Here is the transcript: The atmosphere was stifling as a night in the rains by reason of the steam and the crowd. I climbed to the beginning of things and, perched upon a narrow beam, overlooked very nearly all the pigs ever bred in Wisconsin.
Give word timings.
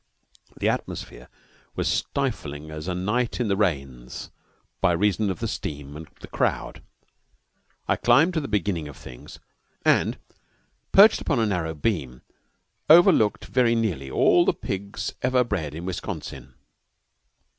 The 0.57 0.67
atmosphere 0.67 1.29
was 1.75 1.87
stifling 1.87 2.71
as 2.71 2.87
a 2.87 2.95
night 2.95 3.39
in 3.39 3.49
the 3.49 3.55
rains 3.55 4.31
by 4.79 4.93
reason 4.93 5.29
of 5.29 5.39
the 5.41 5.47
steam 5.47 5.95
and 5.95 6.07
the 6.21 6.27
crowd. 6.27 6.81
I 7.87 7.97
climbed 7.97 8.33
to 8.33 8.41
the 8.41 8.47
beginning 8.47 8.87
of 8.87 8.97
things 8.97 9.37
and, 9.85 10.17
perched 10.91 11.21
upon 11.21 11.37
a 11.39 11.45
narrow 11.45 11.75
beam, 11.75 12.23
overlooked 12.89 13.45
very 13.45 13.75
nearly 13.75 14.09
all 14.09 14.43
the 14.43 14.53
pigs 14.53 15.13
ever 15.21 15.43
bred 15.43 15.75
in 15.75 15.85
Wisconsin. 15.85 16.55